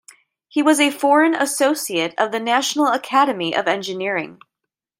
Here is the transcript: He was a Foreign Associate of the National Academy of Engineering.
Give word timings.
He 0.47 0.63
was 0.63 0.79
a 0.79 0.89
Foreign 0.89 1.35
Associate 1.35 2.15
of 2.17 2.31
the 2.31 2.39
National 2.39 2.87
Academy 2.87 3.55
of 3.55 3.67
Engineering. 3.67 4.39